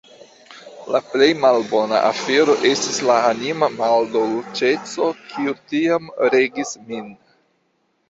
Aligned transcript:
La 0.95 1.01
plej 1.09 1.27
malbona 1.41 1.99
afero 2.07 2.57
estis 2.71 2.99
la 3.11 3.19
anima 3.29 3.71
maldolĉeco, 3.77 5.15
kiu 5.31 5.57
tiam 5.71 6.13
regis 6.39 6.77
min. 6.91 7.11